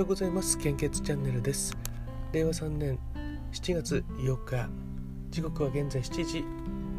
[0.00, 0.56] ようございます。
[0.56, 1.76] 献血チャンネルです。
[2.32, 2.98] 令和3年
[3.52, 4.70] 7月8日
[5.28, 6.44] 時刻は現在7時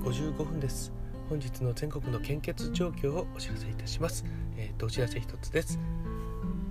[0.03, 0.93] 55分です。
[1.27, 4.23] 本日の全国の献血状況をお知らせいたします。
[4.55, 5.79] えー、とお知らせ一つです、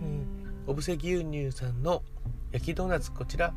[0.03, 0.25] うん
[0.69, 2.05] 小布施牛乳さんの
[2.53, 3.53] 焼きドーナツこちら。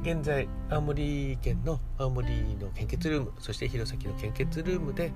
[0.00, 2.30] 現在青森県の青森
[2.62, 5.12] の献血ルームそして弘前の献血ルームで、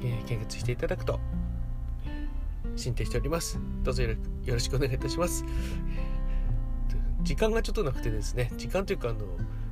[0.00, 1.18] えー、献血していただくと
[2.80, 3.60] 進展しております。
[3.82, 4.16] どうぞよ
[4.46, 5.44] ろしくお願いいたします。
[7.22, 9.20] 時間がちょっとなくてですね時間というかあの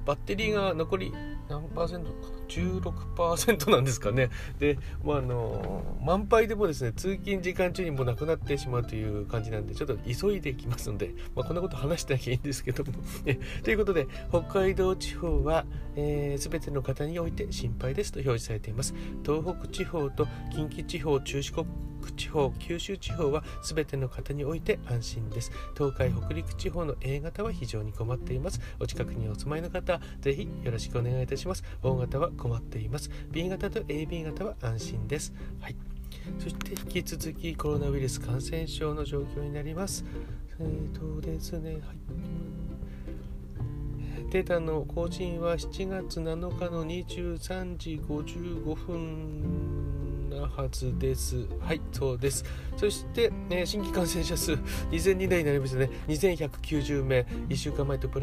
[0.05, 1.13] バッテリーが残り
[1.51, 4.31] 何パーセントか16%なんですかね。
[4.59, 12.93] で、まあ、あの満杯でもですね通勤時間中にもなくなってしまうという感じなんでちょっと急いでいきますので、まあ、こんなこと話してなきゃいいんですけども。
[13.65, 15.67] ということで北海道地方は、
[15.97, 18.95] えー、全ての方において心配ですと表示されています。
[19.25, 21.67] 東北地方と近畿地方中四国
[22.13, 25.53] 地方九州地方は全ての方において安心です。
[25.77, 28.61] 東海北陸地方の A 型は非常に困っています。
[28.81, 31.65] お近くにお住まいの方ぜひよろしくお願いいたします。
[31.83, 33.11] O 型は困っています。
[33.31, 35.33] B 型と AB 型は安心です。
[35.61, 35.77] はい。
[36.39, 40.05] そして引き続きコロナウイルス感染症の状況になります。
[40.61, 41.83] えーとですねはい。
[44.31, 49.98] データの更新は7月7日の23時55分
[50.29, 51.47] なはずです。
[51.61, 52.45] はい、そうです。
[52.77, 55.91] そして、ね、新規感染者数2000人台になりましたね。
[56.07, 58.21] 2190名、1週間前と比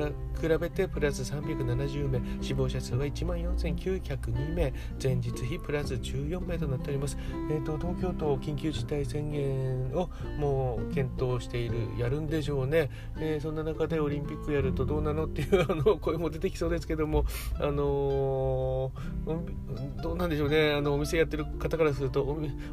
[0.48, 7.18] べてプラス370名、死亡者数は1万4902名、前日比プラス14名となっております。
[7.50, 12.90] えっ、ー、と、東京都緊急事態宣言をもう検討している、やるんでしょうね。
[13.18, 17.26] えー、そんな中でオリンピックやるとどうなのっていう あの声も出てきそうですけども、
[17.60, 20.74] あのー、どうなんでしょうね。
[20.74, 22.24] あのお店やってる方からすると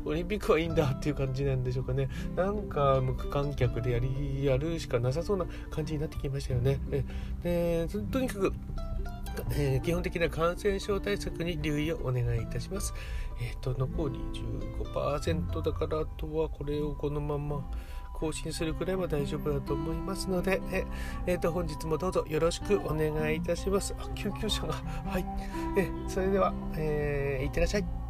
[0.05, 6.79] オリンピックはいいんだっていう感じなんでしょうかねなんか無観客でやりやるしかなさそうな感じになってきましたよね
[7.43, 8.53] でとにかく
[9.57, 12.93] えー、基本的な感染症対策に留意をお願いいたします。
[13.41, 14.19] えっ、ー、と、残り
[14.85, 17.65] 15%だから、あとはこれをこのまま
[18.13, 20.85] 更新するくらいは大丈夫だと思いますので、え
[21.27, 23.95] えー、と本日もどうぞよろしくお願いいたします。
[23.99, 24.75] あ、救急車が。
[25.07, 25.25] はい。
[25.77, 28.02] えそれでは、えー、いってらっしゃい。